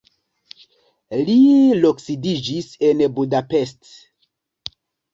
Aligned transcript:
Li 1.29 1.35
loksidiĝis 1.85 2.73
en 2.91 3.07
Budapest. 3.21 3.97